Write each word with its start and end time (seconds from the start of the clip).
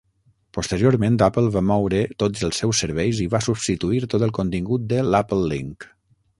Posteriorment 0.57 1.19
Apple 1.25 1.51
va 1.57 1.61
moure 1.73 1.99
tots 2.23 2.47
els 2.49 2.63
seus 2.63 2.81
serveis 2.85 3.21
i 3.27 3.29
va 3.35 3.43
substituir 3.51 4.03
tot 4.15 4.29
el 4.29 4.35
contingut 4.41 4.91
de 4.95 5.07
l'AppleLink. 5.13 5.91